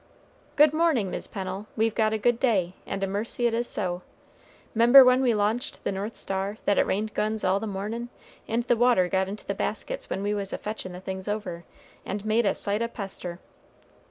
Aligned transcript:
"Good 0.55 0.73
mornin', 0.73 1.11
Mis' 1.11 1.27
Pennel; 1.27 1.67
we've 1.77 1.93
got 1.93 2.11
a 2.11 2.17
good 2.17 2.39
day, 2.39 2.73
and 2.87 3.03
a 3.03 3.07
mercy 3.07 3.45
it 3.45 3.53
is 3.53 3.67
so. 3.67 4.01
'Member 4.73 5.03
when 5.03 5.21
we 5.21 5.35
launched 5.35 5.83
the 5.83 5.91
North 5.91 6.15
Star, 6.17 6.57
that 6.65 6.79
it 6.79 6.87
rained 6.87 7.13
guns 7.13 7.43
all 7.43 7.59
the 7.59 7.67
mornin', 7.67 8.09
and 8.47 8.63
the 8.63 8.75
water 8.75 9.07
got 9.07 9.29
into 9.29 9.45
the 9.45 9.53
baskets 9.53 10.09
when 10.09 10.23
we 10.23 10.33
was 10.33 10.51
a 10.51 10.57
fetchin' 10.57 10.93
the 10.93 10.99
things 11.01 11.27
over, 11.27 11.65
and 12.03 12.25
made 12.25 12.47
a 12.47 12.55
sight 12.55 12.81
o' 12.81 12.87
pester." 12.87 13.37